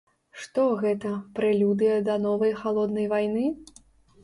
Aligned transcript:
Што 0.45 0.63
гэта, 0.79 1.11
прэлюдыя 1.41 1.99
да 2.09 2.17
новай 2.25 2.57
халоднай 2.65 3.09
вайны? 3.15 3.47